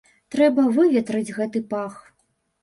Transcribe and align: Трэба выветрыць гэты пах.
Трэба 0.35 0.63
выветрыць 0.77 1.35
гэты 1.37 1.63
пах. 1.75 2.01